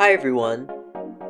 Hi, 0.00 0.12
everyone. 0.12 0.70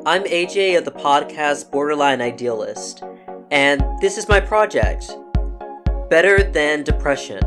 I'm 0.05 0.23
AJ 0.25 0.77
of 0.77 0.85
the 0.85 0.91
podcast 0.91 1.71
Borderline 1.71 2.21
Idealist, 2.21 3.01
and 3.49 3.83
this 3.99 4.15
is 4.15 4.29
my 4.29 4.39
project 4.39 5.11
Better 6.11 6.43
Than 6.43 6.83
Depression. 6.83 7.41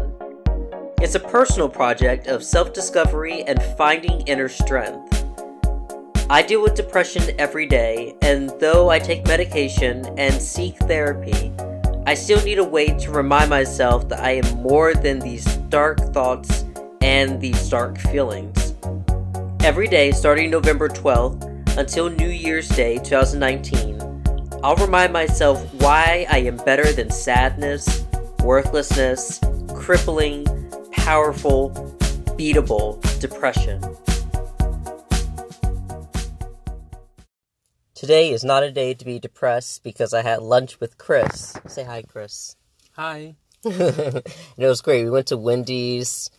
It's 1.01 1.15
a 1.15 1.21
personal 1.21 1.69
project 1.69 2.27
of 2.27 2.43
self 2.43 2.73
discovery 2.73 3.45
and 3.45 3.63
finding 3.79 4.23
inner 4.23 4.49
strength. 4.49 5.25
I 6.29 6.43
deal 6.43 6.61
with 6.61 6.75
depression 6.75 7.37
every 7.39 7.67
day, 7.67 8.17
and 8.23 8.51
though 8.59 8.91
I 8.91 8.99
take 8.99 9.25
medication 9.25 10.05
and 10.19 10.43
seek 10.43 10.77
therapy, 10.79 11.53
I 12.05 12.15
still 12.15 12.43
need 12.43 12.59
a 12.59 12.65
way 12.65 12.99
to 12.99 13.13
remind 13.13 13.49
myself 13.49 14.09
that 14.09 14.19
I 14.19 14.33
am 14.33 14.61
more 14.61 14.93
than 14.93 15.21
these 15.21 15.45
dark 15.69 16.01
thoughts 16.13 16.65
and 17.01 17.41
these 17.41 17.71
dark 17.71 17.97
feelings. 17.99 18.62
Every 19.65 19.87
day, 19.87 20.11
starting 20.11 20.51
November 20.51 20.89
12th 20.89 21.79
until 21.79 22.11
New 22.11 22.29
Year's 22.29 22.69
Day 22.71 22.99
2019, 22.99 24.51
I'll 24.61 24.75
remind 24.75 25.13
myself 25.13 25.73
why 25.75 26.27
I 26.29 26.39
am 26.39 26.57
better 26.57 26.93
than 26.93 27.11
sadness, 27.11 28.05
worthlessness, 28.41 29.39
crippling, 29.73 30.47
powerful, 30.91 31.71
beatable 32.37 33.01
depression. 33.21 33.81
Today 37.95 38.33
is 38.33 38.43
not 38.43 38.65
a 38.65 38.73
day 38.73 38.95
to 38.95 39.05
be 39.05 39.21
depressed 39.21 39.85
because 39.85 40.13
I 40.13 40.23
had 40.23 40.43
lunch 40.43 40.81
with 40.81 40.99
Chris. 40.99 41.57
Say 41.69 41.85
hi, 41.85 42.03
Chris. 42.03 42.57
Hi. 42.95 43.37
and 43.65 44.25
it 44.57 44.67
was 44.67 44.81
great. 44.81 45.05
We 45.05 45.11
went 45.11 45.29
to 45.29 45.37
Wendy's 45.37 46.31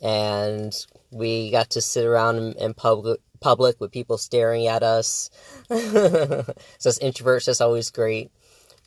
and 0.00 0.72
we 1.10 1.50
got 1.50 1.70
to 1.70 1.80
sit 1.80 2.04
around 2.04 2.36
in, 2.36 2.52
in 2.54 2.74
public 2.74 3.20
public 3.40 3.80
with 3.80 3.92
people 3.92 4.18
staring 4.18 4.66
at 4.66 4.82
us. 4.82 5.30
so 5.68 6.44
as 6.84 6.98
introverts, 6.98 7.46
that's 7.46 7.60
always 7.60 7.90
great. 7.90 8.30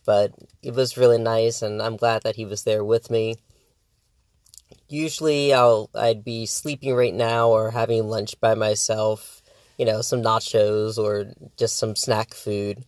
But 0.06 0.34
it 0.64 0.74
was 0.74 0.98
really 0.98 1.20
nice, 1.20 1.62
and 1.62 1.82
I'm 1.82 1.96
glad 1.96 2.24
that 2.24 2.36
he 2.36 2.46
was 2.46 2.64
there 2.64 2.84
with 2.84 3.12
me. 3.12 3.36
Usually, 4.88 5.54
I'll 5.54 5.90
I'd 5.94 6.24
be 6.24 6.46
sleeping 6.46 6.96
right 6.96 7.14
now 7.14 7.50
or 7.50 7.72
having 7.72 8.08
lunch 8.08 8.40
by 8.40 8.56
myself. 8.56 9.42
You 9.78 9.86
know, 9.86 10.02
some 10.02 10.22
nachos 10.22 10.98
or 10.98 11.34
just 11.58 11.78
some 11.78 11.96
snack 11.96 12.34
food. 12.34 12.84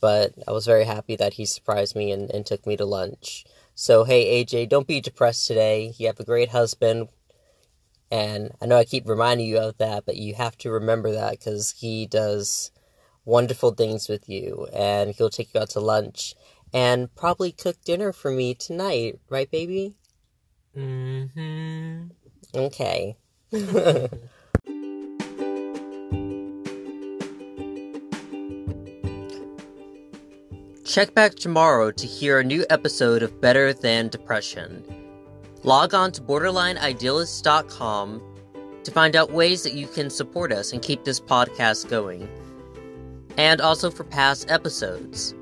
But 0.00 0.34
I 0.46 0.52
was 0.52 0.66
very 0.66 0.84
happy 0.84 1.16
that 1.16 1.34
he 1.34 1.46
surprised 1.46 1.96
me 1.96 2.12
and, 2.12 2.30
and 2.30 2.44
took 2.44 2.66
me 2.66 2.76
to 2.76 2.84
lunch. 2.84 3.46
So, 3.74 4.04
hey, 4.04 4.44
AJ, 4.44 4.68
don't 4.68 4.86
be 4.86 5.00
depressed 5.00 5.46
today. 5.46 5.94
You 5.96 6.08
have 6.08 6.20
a 6.20 6.24
great 6.24 6.50
husband 6.50 7.08
and 8.10 8.52
I 8.60 8.66
know 8.66 8.76
I 8.76 8.84
keep 8.84 9.08
reminding 9.08 9.46
you 9.46 9.58
of 9.58 9.78
that, 9.78 10.04
but 10.06 10.16
you 10.16 10.34
have 10.34 10.56
to 10.58 10.70
remember 10.70 11.12
that 11.12 11.32
because 11.32 11.74
he 11.78 12.06
does 12.06 12.70
wonderful 13.24 13.72
things 13.72 14.08
with 14.08 14.28
you 14.28 14.68
and 14.72 15.14
he'll 15.14 15.30
take 15.30 15.54
you 15.54 15.60
out 15.60 15.70
to 15.70 15.80
lunch 15.80 16.34
and 16.72 17.14
probably 17.14 17.52
cook 17.52 17.76
dinner 17.84 18.12
for 18.12 18.30
me 18.30 18.54
tonight, 18.54 19.18
right, 19.30 19.50
baby? 19.50 19.96
Mm-hmm. 20.76 22.08
Okay. 22.54 23.16
Check 30.84 31.14
back 31.14 31.34
tomorrow 31.34 31.90
to 31.90 32.06
hear 32.06 32.38
a 32.40 32.44
new 32.44 32.66
episode 32.70 33.22
of 33.22 33.40
Better 33.40 33.72
Than 33.72 34.08
Depression. 34.08 35.03
Log 35.64 35.94
on 35.94 36.12
to 36.12 36.22
borderlineidealist.com 36.22 38.22
to 38.84 38.90
find 38.90 39.16
out 39.16 39.32
ways 39.32 39.62
that 39.62 39.72
you 39.72 39.86
can 39.86 40.10
support 40.10 40.52
us 40.52 40.72
and 40.72 40.82
keep 40.82 41.04
this 41.04 41.18
podcast 41.18 41.88
going. 41.88 42.28
And 43.38 43.62
also 43.62 43.90
for 43.90 44.04
past 44.04 44.50
episodes. 44.50 45.34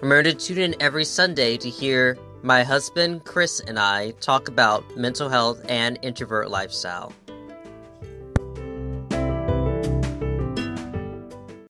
Remember 0.00 0.22
to 0.22 0.34
tune 0.34 0.58
in 0.58 0.76
every 0.80 1.04
Sunday 1.04 1.56
to 1.56 1.68
hear 1.68 2.16
my 2.42 2.62
husband 2.62 3.24
Chris 3.24 3.58
and 3.60 3.78
I 3.78 4.12
talk 4.20 4.48
about 4.48 4.96
mental 4.96 5.28
health 5.28 5.64
and 5.68 5.98
introvert 6.02 6.50
lifestyle. 6.50 7.12